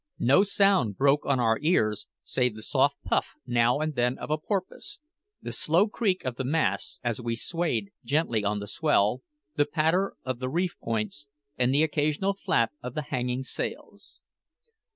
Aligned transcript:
No 0.17 0.41
sound 0.41 0.97
broke 0.97 1.27
on 1.27 1.39
our 1.39 1.59
ears 1.61 2.07
save 2.23 2.55
the 2.55 2.63
soft 2.63 2.95
puff 3.05 3.35
now 3.45 3.79
and 3.81 3.93
then 3.93 4.17
of 4.17 4.31
a 4.31 4.37
porpoise, 4.39 4.97
the 5.43 5.51
slow 5.51 5.87
creak 5.87 6.25
of 6.25 6.37
the 6.37 6.43
masts 6.43 6.99
as 7.03 7.21
we 7.21 7.35
swayed 7.35 7.91
gently 8.03 8.43
on 8.43 8.57
the 8.59 8.67
swell, 8.67 9.21
the 9.57 9.65
patter 9.67 10.15
of 10.23 10.39
the 10.39 10.49
reef 10.49 10.75
points, 10.79 11.27
and 11.55 11.71
the 11.71 11.83
occasional 11.83 12.33
flap 12.33 12.71
of 12.81 12.95
the 12.95 13.03
hanging 13.13 13.43
sails. 13.43 14.19